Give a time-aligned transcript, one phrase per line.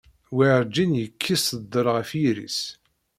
[0.35, 2.59] Werǧin yekkis ddel ɣef yiri-s.